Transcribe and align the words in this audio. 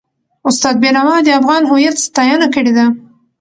استاد 0.49 0.75
بینوا 0.83 1.15
د 1.25 1.29
افغان 1.39 1.63
هویت 1.71 1.95
ستاینه 2.07 2.47
کړې 2.55 2.71
ده. 2.77 2.85